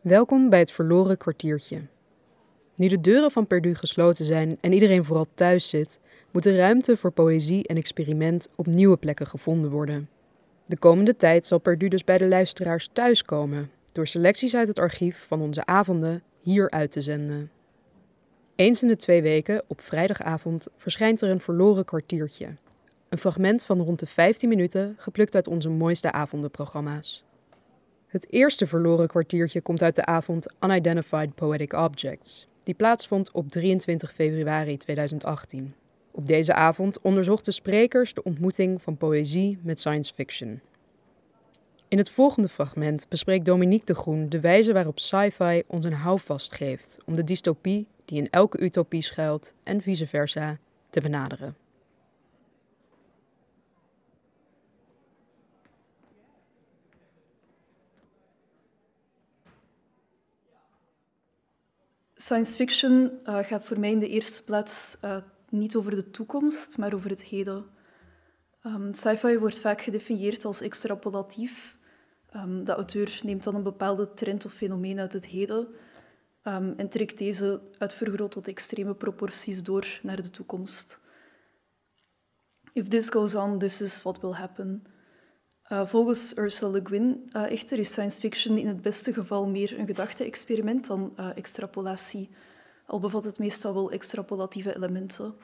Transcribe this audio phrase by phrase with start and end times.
[0.00, 1.80] Welkom bij het verloren kwartiertje.
[2.76, 6.00] Nu de deuren van Perdu gesloten zijn en iedereen vooral thuis zit,
[6.30, 10.08] moet de ruimte voor poëzie en experiment op nieuwe plekken gevonden worden.
[10.66, 15.24] De komende tijd zal Perdu dus bij de luisteraars thuiskomen, door selecties uit het archief
[15.28, 17.50] van onze avonden hier uit te zenden.
[18.56, 22.46] Eens in de twee weken, op vrijdagavond, verschijnt er een verloren kwartiertje.
[23.08, 27.24] Een fragment van rond de 15 minuten, geplukt uit onze mooiste avondenprogramma's.
[28.10, 34.12] Het eerste verloren kwartiertje komt uit de avond Unidentified Poetic Objects, die plaatsvond op 23
[34.12, 35.74] februari 2018.
[36.10, 40.60] Op deze avond onderzochten sprekers de ontmoeting van poëzie met science fiction.
[41.88, 46.54] In het volgende fragment bespreekt Dominique de Groen de wijze waarop sci-fi ons een houvast
[46.54, 51.56] geeft om de dystopie die in elke utopie schuilt en vice versa te benaderen.
[62.20, 65.16] Science fiction uh, gaat voor mij in de eerste plaats uh,
[65.48, 67.64] niet over de toekomst, maar over het heden.
[68.66, 71.76] Um, Sci-fi wordt vaak gedefinieerd als extrapolatief.
[72.36, 75.68] Um, de auteur neemt dan een bepaalde trend of fenomeen uit het heden
[76.44, 81.00] um, en trekt deze uitvergroot tot extreme proporties door naar de toekomst.
[82.72, 84.86] If this goes on, this is what will happen.
[85.72, 89.78] Uh, volgens Ursula Le Guin uh, echter is science fiction in het beste geval meer
[89.78, 92.28] een gedachte-experiment dan uh, extrapolatie,
[92.86, 95.34] al bevat het meestal wel extrapolatieve elementen.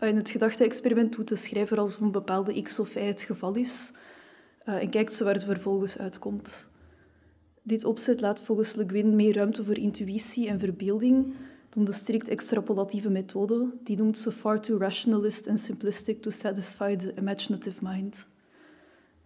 [0.00, 3.92] in het gedachte-experiment doet de schrijver alsof een bepaalde x of y het geval is
[4.64, 6.70] en kijkt ze waar het vervolgens uitkomt.
[7.62, 11.34] Dit opzet laat volgens Le Guin meer ruimte voor intuïtie en verbeelding
[11.68, 16.96] dan de strikt extrapolatieve methode, die noemt ze far too rationalist and simplistic to satisfy
[16.96, 18.26] the imaginative mind.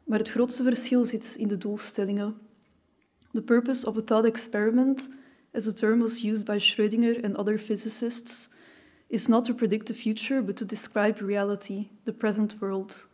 [0.09, 2.37] Maar het grootste verschil zit in de doelstellingen.
[3.33, 5.11] The purpose of a thought experiment,
[5.53, 8.51] as a term was used by Schrödinger and other physicists,
[9.07, 13.09] is not to predict the future, but to describe reality, the present world.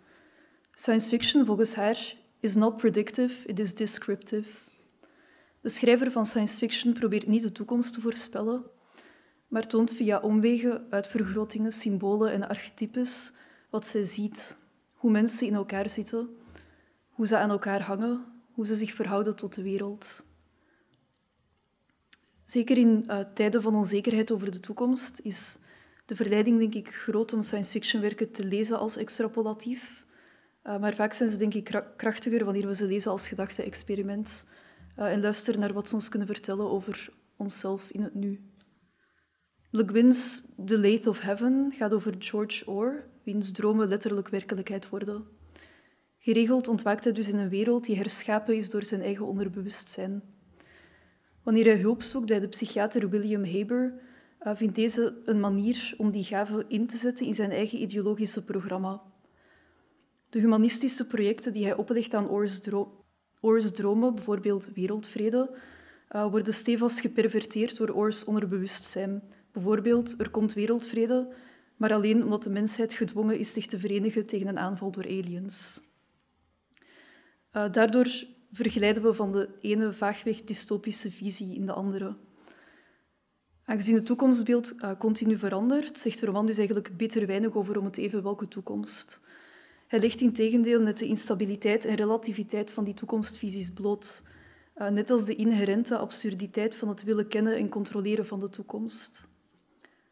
[0.74, 4.48] Science fiction, volgens haar, is not predictive, it is descriptive.
[5.60, 8.64] De schrijver van science fiction probeert niet de toekomst te voorspellen,
[9.48, 13.32] maar toont via omwegen, uitvergrotingen, symbolen en archetypes
[13.70, 14.56] wat zij ziet,
[14.92, 16.42] hoe mensen in elkaar zitten
[17.14, 20.26] hoe ze aan elkaar hangen, hoe ze zich verhouden tot de wereld.
[22.44, 25.58] Zeker in uh, tijden van onzekerheid over de toekomst is
[26.06, 30.04] de verleiding, denk ik, groot om science fiction werken te lezen als extrapolatief.
[30.64, 34.46] Uh, maar vaak zijn ze, denk ik, krachtiger wanneer we ze lezen als gedachte-experiment
[34.98, 38.40] uh, en luisteren naar wat ze ons kunnen vertellen over onszelf in het nu.
[39.70, 45.26] Le Guin's The Lathe of Heaven gaat over George Orr, wiens dromen letterlijk werkelijkheid worden.
[46.24, 50.22] Geregeld ontwaakt hij dus in een wereld die herschapen is door zijn eigen onderbewustzijn.
[51.42, 54.00] Wanneer hij hulp zoekt bij de psychiater William Haber,
[54.42, 58.44] uh, vindt deze een manier om die gave in te zetten in zijn eigen ideologische
[58.44, 59.02] programma.
[60.28, 62.28] De humanistische projecten die hij oplegt aan
[63.40, 65.56] Orr's, dromen, bijvoorbeeld wereldvrede,
[66.10, 69.22] uh, worden stevast geperverteerd door Orr's onderbewustzijn.
[69.52, 71.32] Bijvoorbeeld, er komt wereldvrede,
[71.76, 75.92] maar alleen omdat de mensheid gedwongen is zich te verenigen tegen een aanval door aliens.
[77.56, 82.16] Uh, daardoor verglijden we van de ene vaagweg dystopische visie in de andere.
[83.64, 87.96] Aangezien het toekomstbeeld uh, continu verandert, zegt roman dus eigenlijk bitter weinig over om het
[87.96, 89.20] even welke toekomst.
[89.86, 94.22] Hij legt in tegendeel net de instabiliteit en relativiteit van die toekomstvisies bloot,
[94.76, 99.28] uh, net als de inherente absurditeit van het willen kennen en controleren van de toekomst.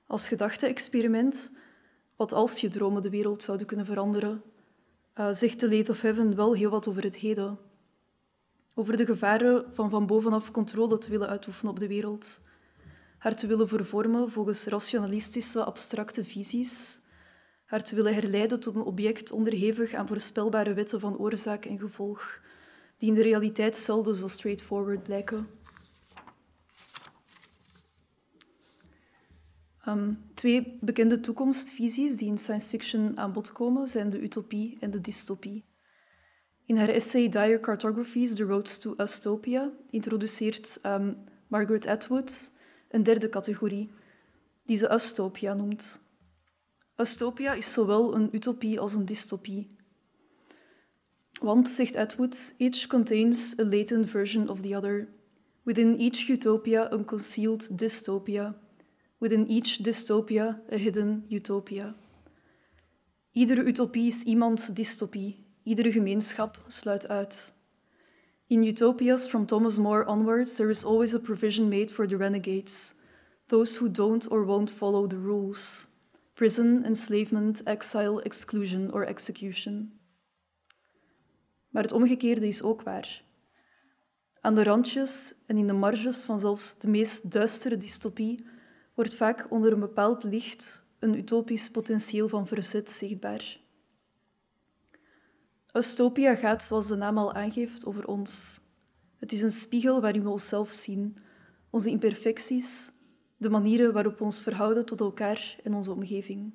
[0.06, 1.56] Als gedachte-experiment,
[2.16, 4.42] wat als je dromen de wereld zouden kunnen veranderen,
[5.14, 7.58] uh, zegt The Late of Heaven wel heel wat over het heden.
[8.74, 12.40] Over de gevaren van van bovenaf controle te willen uitoefenen op de wereld.
[13.18, 17.00] Haar te willen vervormen volgens rationalistische, abstracte visies.
[17.64, 22.40] Haar te willen herleiden tot een object onderhevig aan voorspelbare wetten van oorzaak en gevolg,
[22.96, 25.48] die in de realiteit zelden zo straightforward blijken.
[29.88, 34.90] Um, twee bekende toekomstvisies die in science fiction aan bod komen zijn de utopie en
[34.90, 35.64] de dystopie.
[36.66, 41.16] In haar essay Dire Cartographies, The Roads to Ustopia, introduceert um,
[41.48, 42.52] Margaret Atwood
[42.88, 43.90] een derde categorie,
[44.66, 46.00] die ze Ustopia noemt.
[46.96, 49.76] Ustopia is zowel een utopie als een dystopie.
[51.40, 55.08] Want, zegt Atwood, each contains a latent version of the other.
[55.62, 58.61] Within each utopia, a concealed dystopia
[59.22, 61.94] within each dystopia a hidden utopia.
[63.32, 67.54] Iedere utopie is iemands dystopie, iedere gemeenschap sluit uit.
[68.46, 72.94] In utopias from Thomas More onwards, there is always a provision made for the renegades,
[73.46, 75.86] those who don't or won't follow the rules.
[76.34, 80.00] Prison, enslavement, exile, exclusion or execution.
[81.70, 83.22] Maar het omgekeerde is ook waar.
[84.40, 88.44] Aan de randjes en in de marges van zelfs de meest duistere dystopie
[89.02, 93.60] wordt vaak onder een bepaald licht een utopisch potentieel van verzet zichtbaar.
[95.72, 98.60] Ustopia gaat, zoals de naam al aangeeft, over ons.
[99.16, 101.16] Het is een spiegel waarin we onszelf zien,
[101.70, 102.92] onze imperfecties,
[103.36, 106.52] de manieren waarop we ons verhouden tot elkaar en onze omgeving.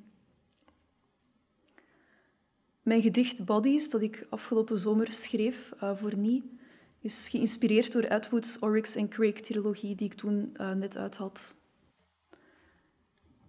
[2.81, 6.57] Mijn gedicht Bodies, dat ik afgelopen zomer schreef uh, voor Nie,
[6.99, 11.55] is geïnspireerd door Atwood's Oryx en Craig-trilogie die ik toen uh, net uit had.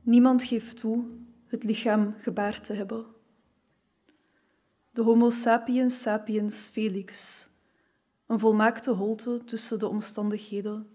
[0.09, 1.05] Niemand geeft toe
[1.47, 3.07] het lichaam gebaard te hebben.
[4.91, 7.49] De Homo sapiens sapiens felix,
[8.27, 10.87] een volmaakte holte tussen de omstandigheden,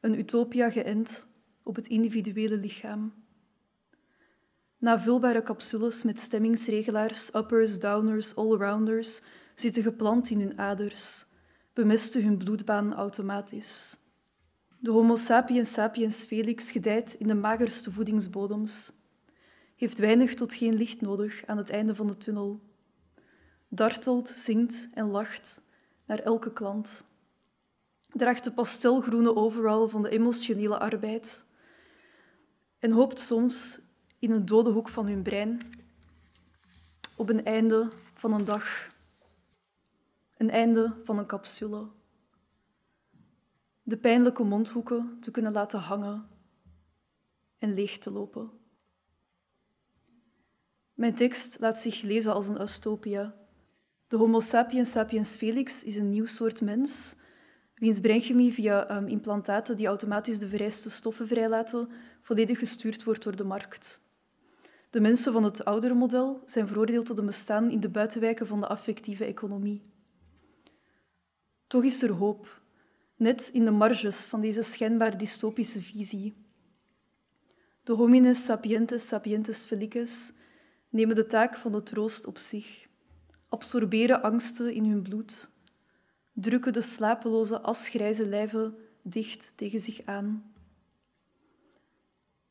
[0.00, 1.26] een utopia geënt
[1.62, 3.14] op het individuele lichaam.
[4.78, 9.22] Navulbare capsules met stemmingsregelaars, uppers, downers, allrounders
[9.54, 11.26] zitten geplant in hun aders,
[11.72, 14.01] bemesten hun bloedbaan automatisch.
[14.82, 18.92] De Homo sapiens sapiens felix gedijt in de magerste voedingsbodems,
[19.76, 22.60] heeft weinig tot geen licht nodig aan het einde van de tunnel,
[23.68, 25.62] dartelt, zingt en lacht
[26.06, 27.04] naar elke klant,
[28.08, 31.46] draagt de pastelgroene overall van de emotionele arbeid.
[32.78, 33.80] En hoopt soms
[34.18, 35.60] in een dode hoek van hun brein
[37.16, 38.94] op een einde van een dag,
[40.36, 41.88] een einde van een capsule
[43.82, 46.28] de pijnlijke mondhoeken te kunnen laten hangen
[47.58, 48.50] en leeg te lopen.
[50.94, 53.34] Mijn tekst laat zich lezen als een ustopia.
[54.06, 57.16] De Homo sapiens sapiens felix is een nieuw soort mens,
[57.74, 61.88] wiens breinchemie via um, implantaten die automatisch de vereiste stoffen vrijlaten,
[62.20, 64.02] volledig gestuurd wordt door de markt.
[64.90, 68.60] De mensen van het oudere model zijn veroordeeld tot een bestaan in de buitenwijken van
[68.60, 69.82] de affectieve economie.
[71.66, 72.61] Toch is er hoop
[73.22, 76.34] net in de marges van deze schijnbaar dystopische visie.
[77.82, 80.32] De homines sapientes sapientes felices
[80.88, 82.88] nemen de taak van de troost op zich,
[83.48, 85.50] absorberen angsten in hun bloed,
[86.32, 90.52] drukken de slapeloze asgrijze lijven dicht tegen zich aan.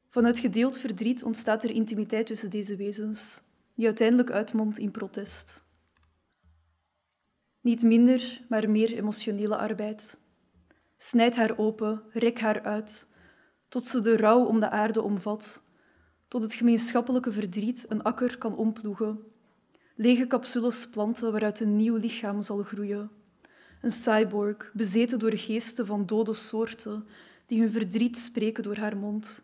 [0.09, 3.43] Vanuit gedeeld verdriet ontstaat er intimiteit tussen deze wezens,
[3.75, 5.63] die uiteindelijk uitmondt in protest.
[7.61, 10.20] Niet minder, maar meer emotionele arbeid.
[11.03, 13.07] Snijd haar open, rek haar uit,
[13.69, 15.63] tot ze de rouw om de aarde omvat,
[16.27, 19.19] tot het gemeenschappelijke verdriet een akker kan omploegen.
[19.95, 23.11] Lege capsules planten waaruit een nieuw lichaam zal groeien.
[23.81, 27.05] Een cyborg, bezeten door geesten van dode soorten,
[27.45, 29.43] die hun verdriet spreken door haar mond.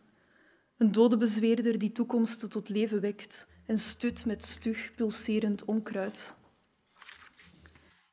[0.77, 6.36] Een dode bezweerder die toekomsten tot leven wekt en stut met stug pulserend onkruid.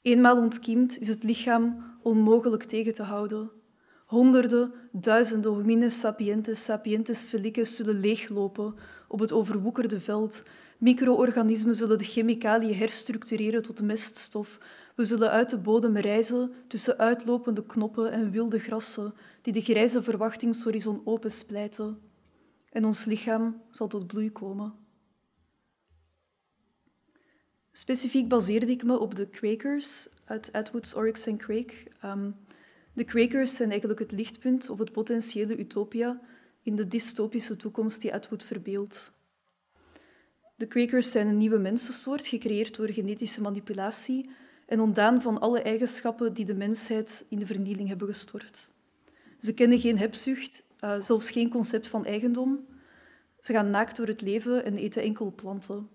[0.04, 3.50] Eenmaal ontkiemd is het lichaam onmogelijk tegen te houden.
[4.06, 8.74] Honderden, duizenden homines sapientes sapientes felices zullen leeglopen
[9.08, 10.42] op het overwoekerde veld.
[10.78, 14.58] Micro-organismen zullen de chemicaliën herstructureren tot meststof.
[14.96, 20.02] We zullen uit de bodem reizen tussen uitlopende knoppen en wilde grassen die de grijze
[20.02, 21.98] verwachtingshorizon opensplijten.
[22.70, 24.83] En ons lichaam zal tot bloei komen.
[27.76, 31.84] Specifiek baseerde ik me op de Quakers uit Atwood's Oryx en Craig.
[32.00, 32.30] Ehm,
[32.92, 36.20] de Quakers zijn eigenlijk het lichtpunt of het potentiële utopia
[36.62, 39.12] in de dystopische toekomst die Atwood verbeeldt.
[40.56, 44.30] De Quakers zijn een nieuwe mensensoort, gecreëerd door genetische manipulatie
[44.66, 48.70] en ontdaan van alle eigenschappen die de mensheid in de vernieling hebben gestort.
[49.40, 52.66] Ze kennen geen hebzucht, uh, zelfs geen concept van eigendom.
[53.40, 55.88] Ze gaan naakt door het leven en eten enkel planten.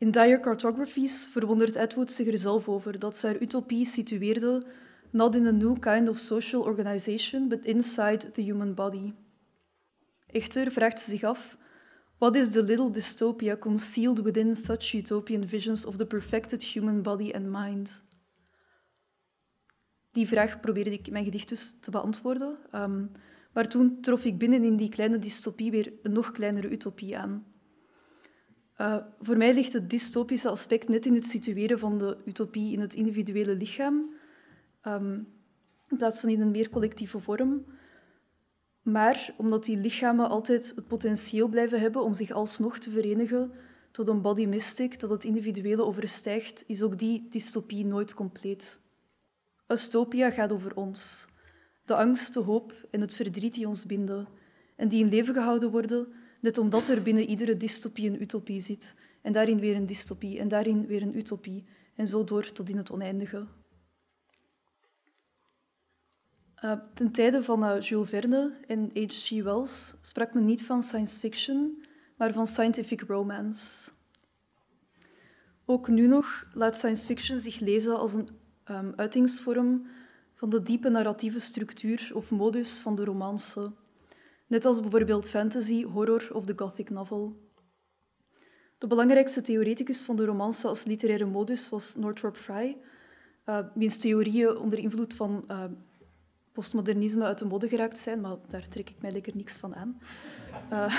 [0.00, 4.66] In Dire Cartographies verwondert Atwood zich er zelf over dat ze haar utopie situeerde
[5.10, 9.12] not in a new kind of social organization, but inside the human body.
[10.26, 11.58] Echter vraagt ze zich af,
[12.18, 17.32] what is the little dystopia concealed within such utopian visions of the perfected human body
[17.32, 18.04] and mind?
[20.12, 23.10] Die vraag probeerde ik mijn gedicht dus te beantwoorden, um,
[23.52, 27.44] maar toen trof ik binnen in die kleine dystopie weer een nog kleinere utopie aan.
[28.80, 32.80] Uh, voor mij ligt het dystopische aspect net in het situeren van de utopie in
[32.80, 34.10] het individuele lichaam,
[34.82, 35.28] um,
[35.88, 37.64] in plaats van in een meer collectieve vorm.
[38.82, 43.52] Maar omdat die lichamen altijd het potentieel blijven hebben om zich alsnog te verenigen,
[43.90, 48.80] tot een body mystic dat het individuele overstijgt, is ook die dystopie nooit compleet.
[49.68, 51.28] Ustopia gaat over ons.
[51.84, 54.28] De angst, de hoop en het verdriet die ons binden
[54.76, 58.96] en die in leven gehouden worden, net omdat er binnen iedere dystopie een utopie zit
[59.22, 62.76] en daarin weer een dystopie en daarin weer een utopie en zo door tot in
[62.76, 63.46] het oneindige.
[66.64, 69.42] Uh, ten tijde van uh, Jules Verne en H.G.
[69.42, 71.84] Wells sprak men niet van science fiction,
[72.16, 73.90] maar van scientific romance.
[75.64, 78.28] Ook nu nog laat science fiction zich lezen als een
[78.70, 79.86] um, uitingsvorm
[80.34, 83.72] van de diepe narratieve structuur of modus van de romance,
[84.50, 87.36] net als bijvoorbeeld fantasy, horror of de gothic novel.
[88.78, 92.76] De belangrijkste theoreticus van de romance als literaire modus was Northrop Frye,
[93.46, 95.64] uh, wiens theorieën onder invloed van uh,
[96.52, 100.00] postmodernisme uit de mode geraakt zijn, maar daar trek ik mij lekker niks van aan.
[100.72, 100.94] Uh,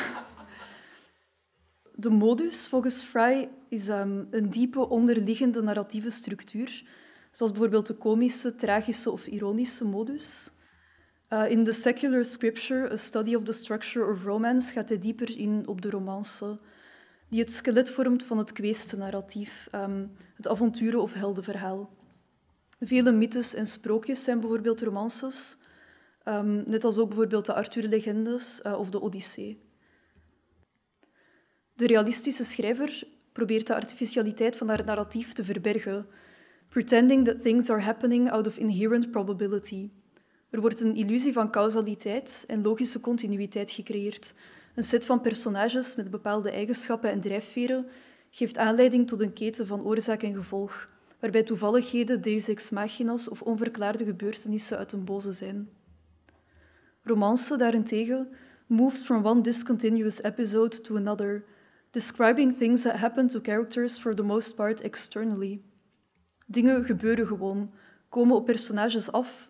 [1.95, 6.83] de modus, volgens Fry, is um, een diepe onderliggende narratieve structuur,
[7.31, 10.51] zoals bijvoorbeeld de komische, tragische of ironische modus.
[11.33, 15.37] Uh, in The Secular Scripture, A Study of the Structure of Romance, gaat hij dieper
[15.37, 16.59] in op de romance,
[17.29, 21.89] die het skelet vormt van het kweeste narratief, um, het avonturen- of heldenverhaal.
[22.79, 25.57] Vele mythes en sprookjes zijn bijvoorbeeld romances,
[26.25, 29.61] um, net als ook bijvoorbeeld de Arthur-legendes uh, of de Odyssee.
[31.73, 36.07] De realistische schrijver probeert de artificialiteit van haar narratief te verbergen,
[36.69, 39.89] pretending that things are happening out of inherent probability.
[40.51, 44.33] Er wordt een illusie van causaliteit en logische continuïteit gecreëerd.
[44.75, 47.85] Een set van personages met bepaalde eigenschappen en drijfveren
[48.29, 50.89] geeft aanleiding tot een keten van oorzaak en gevolg,
[51.19, 55.69] waarbij toevalligheden deus ex machinas of onverklaarde gebeurtenissen uit een boze zijn.
[57.03, 58.29] Romance daarentegen
[58.67, 61.43] moves from one discontinuous episode to another,
[61.89, 65.61] describing things that happen to characters for the most part externally.
[66.45, 67.71] Dingen gebeuren gewoon,
[68.09, 69.49] komen op personages af,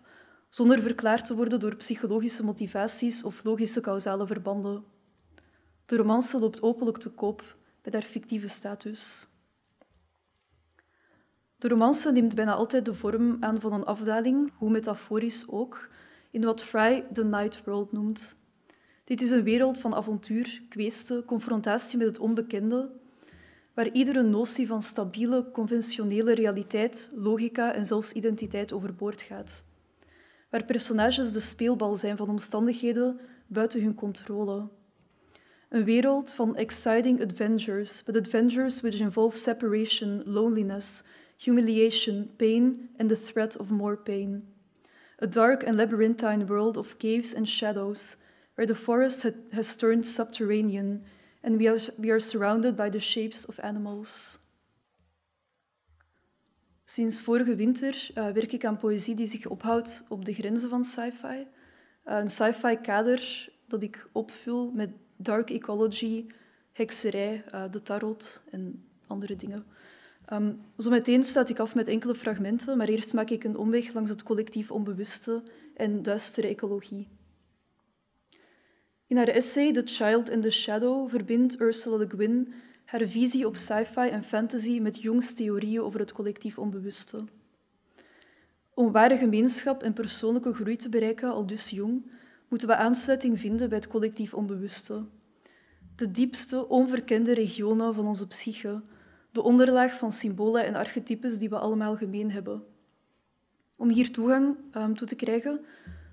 [0.54, 4.84] zonder verklaard te worden door psychologische motivaties of logische causale verbanden.
[5.86, 9.28] De romance loopt openlijk te koop met haar fictieve status.
[11.56, 15.88] De romance neemt bijna altijd de vorm aan van een afdaling, hoe metaforisch ook,
[16.30, 18.36] in wat Fry de Night World noemt.
[19.04, 22.90] Dit is een wereld van avontuur, kweeste, confrontatie met het onbekende,
[23.74, 29.70] waar iedere notie van stabiele, conventionele realiteit, logica en zelfs identiteit overboord gaat.
[30.52, 34.68] Waar personages de speelbal zijn van omstandigheden buiten hun controle.
[35.68, 41.02] Een wereld van exciting adventures, but adventures which involve separation, loneliness,
[41.36, 44.44] humiliation, pain and the threat of more pain.
[45.22, 48.16] A dark and labyrinthine world of caves and shadows,
[48.54, 51.02] where the forest has turned subterranean
[51.42, 54.38] and we are, we are surrounded by the shapes of animals.
[56.92, 60.84] Sinds vorige winter uh, werk ik aan poëzie die zich ophoudt op de grenzen van
[60.84, 61.26] sci-fi.
[61.36, 61.46] Uh,
[62.04, 66.26] een sci-fi kader dat ik opvul met dark ecology,
[66.72, 69.64] hekserij, uh, de tarot en andere dingen.
[70.32, 73.92] Um, zo meteen staat ik af met enkele fragmenten, maar eerst maak ik een omweg
[73.92, 75.42] langs het collectief onbewuste
[75.74, 77.08] en duistere ecologie.
[79.06, 82.54] In haar essay The Child in the Shadow verbindt Ursula Le Guin
[82.92, 87.24] haar visie op sci-fi en fantasy met Jungs theorieën over het collectief onbewuste.
[88.74, 92.10] Om ware gemeenschap en persoonlijke groei te bereiken, al dus Jung,
[92.48, 95.04] moeten we aansluiting vinden bij het collectief onbewuste.
[95.96, 98.82] De diepste, onverkende regionen van onze psyche,
[99.30, 102.64] de onderlaag van symbolen en archetypes die we allemaal gemeen hebben.
[103.76, 105.60] Om hier toegang um, toe te krijgen,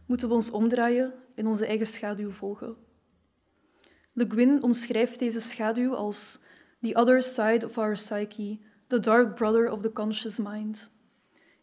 [0.05, 2.75] moeten we ons omdraaien en onze eigen schaduw volgen.
[4.13, 6.39] Le Guin omschrijft deze schaduw als
[6.81, 8.59] the other side of our psyche,
[8.89, 10.89] the dark brother of the conscious mind.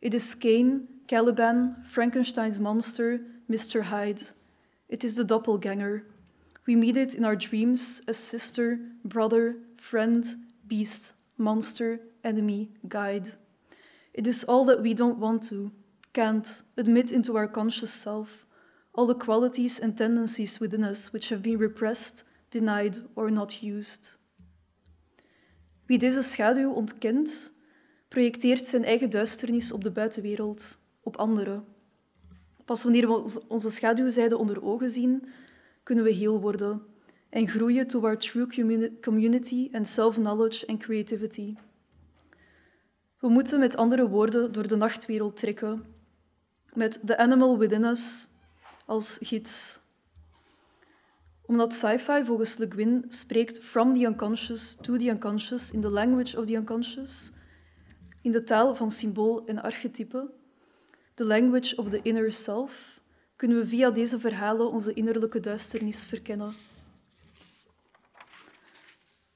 [0.01, 3.21] It is Cain, Caliban, Frankenstein's monster,
[3.51, 3.83] Mr.
[3.83, 4.23] Hyde.
[4.89, 6.05] It is the doppelganger.
[6.67, 10.25] We meet it in our dreams as sister, brother, friend,
[10.67, 13.29] beast, monster, enemy, guide.
[14.13, 15.73] It is all that we don't want to,
[16.13, 18.47] can't, admit into our conscious self,
[18.95, 24.17] all the qualities and tendencies within us which have been repressed, denied, or not used.
[25.87, 27.53] Wie deze schaduw ontkent,
[28.09, 31.65] projecteert zijn eigen duisternis op de buitenwereld, op anderen.
[32.65, 35.29] Pas wanneer we onze schaduwzijde onder ogen zien,
[35.83, 36.83] kunnen we heel worden
[37.29, 38.47] en groeien toward true
[39.01, 41.55] community and self-knowledge and creativity.
[43.19, 45.85] We moeten met andere woorden door de nachtwereld trekken,
[46.73, 48.29] met The Animal Within Us
[48.87, 49.81] als gids.
[51.47, 56.39] Omdat sci-fi volgens Le Guin spreekt from the unconscious to the unconscious in the language
[56.39, 57.33] of the unconscious,
[58.23, 60.31] in de taal van symbool en archetype,
[61.15, 63.01] the language of the inner self,
[63.37, 66.53] kunnen we via deze verhalen onze innerlijke duisternis verkennen.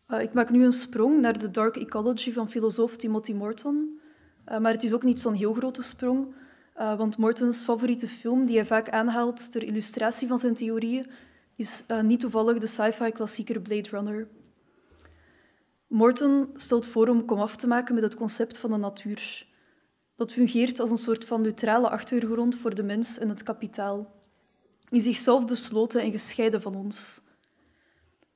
[0.08, 4.00] Uh, ik maak nu een sprong naar de dark ecology van filosoof Timothy Morton,
[4.48, 6.34] uh, maar het is ook niet zo'n heel grote sprong,
[6.76, 11.06] uh, want Mortons favoriete film, die hij vaak aanhaalt ter illustratie van zijn theorieën,
[11.60, 14.28] is niet toevallig de sci-fi klassieker Blade Runner.
[15.86, 19.46] Morton stelt voor om komaf te maken met het concept van de natuur.
[20.16, 24.14] Dat fungeert als een soort van neutrale achtergrond voor de mens en het kapitaal.
[24.88, 27.22] In zichzelf besloten en gescheiden van ons.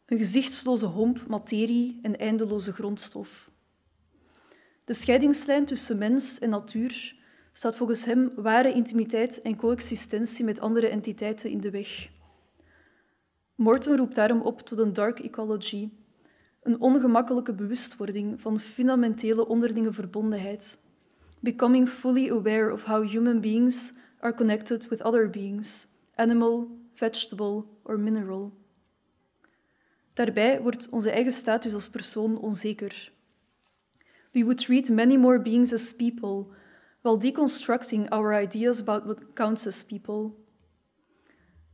[0.07, 3.51] Een gezichtsloze homp materie en eindeloze grondstof.
[4.85, 7.17] De scheidingslijn tussen mens en natuur
[7.53, 12.13] staat volgens hem ware intimiteit en coexistentie met andere entiteiten in de weg.
[13.55, 15.91] Morton roept daarom op tot een dark ecology,
[16.63, 20.79] een ongemakkelijke bewustwording van fundamentele onderlinge verbondenheid,
[21.41, 28.01] becoming fully aware of how human beings are connected with other beings, animal, vegetable or
[28.01, 28.53] mineral.
[30.13, 33.13] Daarbij wordt onze eigen status als persoon onzeker.
[34.33, 36.47] We would treat many more beings as people,
[37.01, 40.33] while deconstructing our ideas about what counts as people.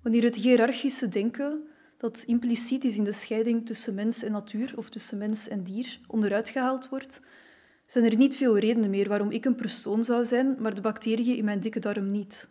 [0.02, 1.68] Wanneer het hiërarchische denken,
[2.00, 6.00] dat impliciet is in de scheiding tussen mens en natuur of tussen mens en dier,
[6.06, 7.20] onderuit gehaald wordt,
[7.86, 11.36] zijn er niet veel redenen meer waarom ik een persoon zou zijn, maar de bacteriën
[11.36, 12.50] in mijn dikke darm niet.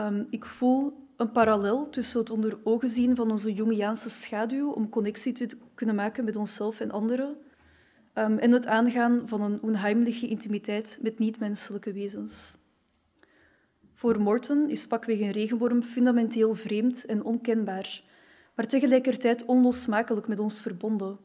[0.00, 4.88] Um, ik voel een parallel tussen het onder ogen zien van onze Jungiaanse schaduw om
[4.88, 7.36] connectie te kunnen maken met onszelf en anderen
[8.14, 12.56] um, en het aangaan van een onheimliche intimiteit met niet-menselijke wezens.
[13.98, 18.02] Voor Morton is pakweg een regenworm fundamenteel vreemd en onkenbaar,
[18.54, 21.18] maar tegelijkertijd onlosmakelijk met ons verbonden.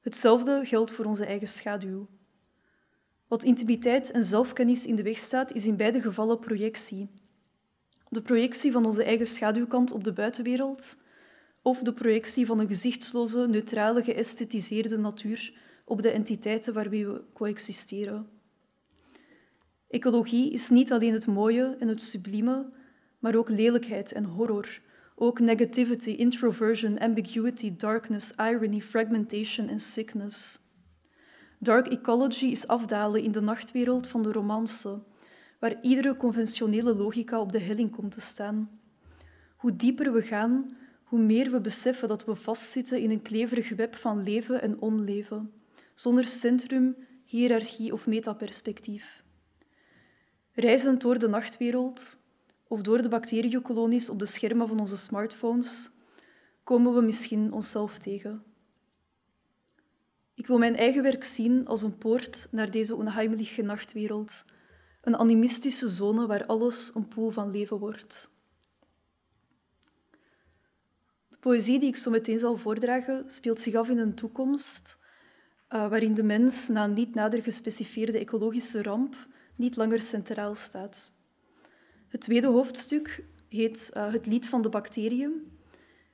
[0.00, 2.06] Hetzelfde geldt voor onze eigen schaduw.
[3.28, 7.08] Wat intimiteit en zelfkennis in de weg staat, is in beide gevallen projectie
[8.08, 10.98] de projectie van onze eigen schaduwkant op de buitenwereld
[11.62, 18.39] of de projectie van een gezichtsloze, neutrale, geësthetiseerde natuur op de entiteiten waarmee we coexisteren.
[19.90, 22.72] Ecologie is niet alleen het mooie en het sublieme,
[23.18, 24.80] maar ook lelijkheid en horror,
[25.14, 30.60] ook negativity, introversion, ambiguity, darkness, irony, fragmentation en sickness.
[31.58, 35.02] Dark ecology is afdalen in de nachtwereld van de romance,
[35.58, 38.80] waar iedere conventionele logica op de helling komt te staan.
[39.56, 43.96] Hoe dieper we gaan, hoe meer we beseffen dat we vastzitten in een kleverig web
[43.96, 45.52] van leven en onleven,
[45.94, 49.22] zonder centrum, hiërarchie of metaperspectief.
[50.52, 52.18] Reizend door de nachtwereld
[52.68, 55.90] of door de bacteriekolonies op de schermen van onze smartphones,
[56.64, 58.42] komen we misschien onszelf tegen.
[60.34, 64.44] Ik wil mijn eigen werk zien als een poort naar deze onheimliche nachtwereld,
[65.00, 68.30] een animistische zone waar alles een poel van leven wordt.
[71.28, 74.98] De poëzie die ik zo meteen zal voordragen speelt zich af in een toekomst
[75.70, 79.16] uh, waarin de mens na een niet nader gespecificeerde ecologische ramp
[79.60, 81.12] niet langer centraal staat.
[82.08, 85.58] Het tweede hoofdstuk heet uh, Het lied van de bacteriën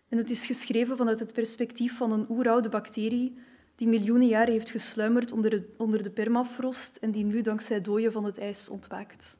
[0.08, 3.38] en het is geschreven vanuit het perspectief van een oeroude bacterie
[3.74, 8.12] die miljoenen jaren heeft gesluimerd onder de, onder de permafrost en die nu dankzij dooien
[8.12, 9.38] van het ijs ontwaakt.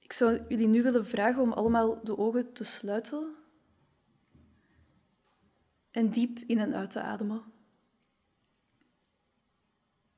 [0.00, 3.34] Ik zou jullie nu willen vragen om allemaal de ogen te sluiten
[5.90, 7.42] en diep in en uit te ademen.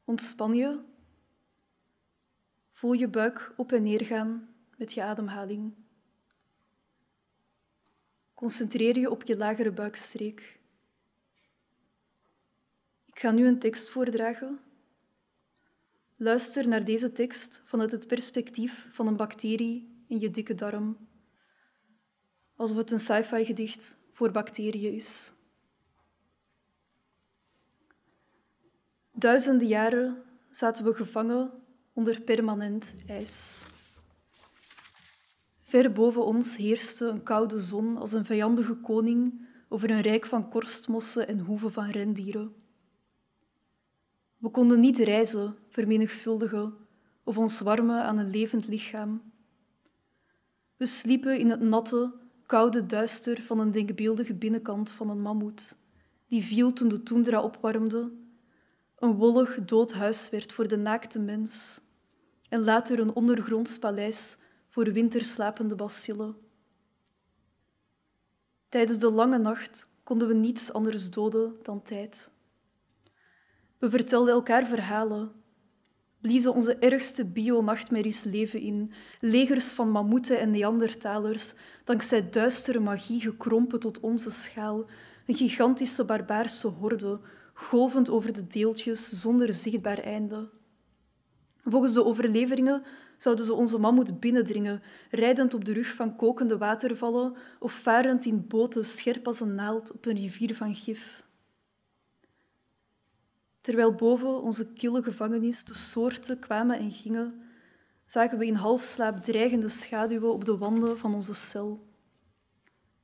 [0.05, 0.90] Ontspan je.
[2.81, 5.75] Voel je buik op en neer gaan met je ademhaling.
[8.35, 10.61] Concentreer je op je lagere buikstreek.
[13.05, 14.61] Ik ga nu een tekst voordragen.
[16.17, 21.09] Luister naar deze tekst vanuit het perspectief van een bacterie in je dikke darm.
[22.57, 25.33] Alsof het een sci-fi gedicht voor bacteriën is.
[29.13, 31.61] Duizenden jaren zaten we gevangen
[31.93, 33.65] onder permanent ijs.
[35.61, 40.49] Ver boven ons heerste een koude zon als een vijandige koning over een rijk van
[40.49, 42.55] korstmossen en hoeven van rendieren.
[44.37, 46.75] We konden niet reizen, vermenigvuldigen
[47.25, 49.23] of ons warmen aan een levend lichaam.
[50.77, 52.13] We sliepen in het natte,
[52.47, 55.79] koude duister van een denkbeeldige binnenkant van een mammoet,
[56.27, 58.13] die viel toen de toendra opwarmde,
[59.01, 61.81] een wollig dood huis werd voor de naakte mens
[62.49, 66.37] en later een ondergronds paleis voor winterslapende bacillen.
[68.69, 72.33] Tijdens de lange nacht konden we niets anders doden dan tijd.
[73.79, 75.33] We vertelden elkaar verhalen,
[76.21, 83.81] bliezen onze ergste bio-nachtmerries leven in, legers van mammoeten en neandertalers, dankzij duistere magie gekrompen
[83.81, 84.85] tot onze schaal,
[85.27, 87.21] een gigantische barbaarse horde,
[87.61, 90.51] golvend over de deeltjes zonder zichtbaar einde.
[91.65, 92.83] Volgens de overleveringen
[93.19, 98.47] zouden ze onze mammoet binnendringen, rijdend op de rug van kokende watervallen of varend in
[98.47, 101.25] boten scherp als een naald op een rivier van gif.
[103.61, 107.43] Terwijl boven onze kille gevangenis de soorten kwamen en gingen,
[108.07, 111.89] zagen we in halfslaap dreigende schaduwen op de wanden van onze cel.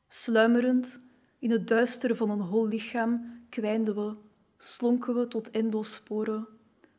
[0.08, 1.00] Sluimerend,
[1.38, 4.24] in het duistere van een hol lichaam, kwijnden we,
[4.56, 6.46] slonken we tot endosporen,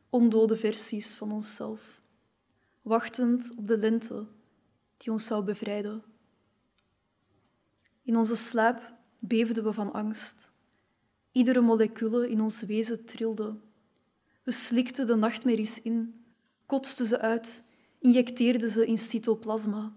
[0.09, 2.01] ondode versies van onszelf,
[2.81, 4.27] wachtend op de lente
[4.97, 6.03] die ons zou bevrijden.
[8.03, 10.51] In onze slaap beefden we van angst.
[11.31, 13.55] Iedere molecule in ons wezen trilde.
[14.43, 16.25] We slikten de nachtmerries in,
[16.65, 17.63] kotsten ze uit,
[17.99, 19.93] injecteerden ze in cytoplasma.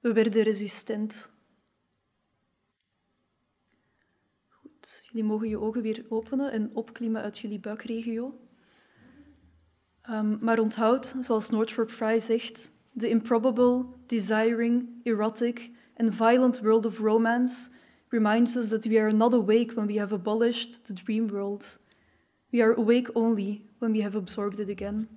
[0.00, 1.30] We werden resistent.
[5.04, 8.38] Jullie mogen je ogen weer openen en opklimmen uit jullie buikregio.
[10.10, 16.98] Um, maar onthoud, zoals Northrop Frye zegt, the improbable, desiring, erotic and violent world of
[16.98, 17.70] romance
[18.08, 21.78] reminds us that we are not awake when we have abolished the dream world.
[22.50, 25.08] We are awake only when we have absorbed it again.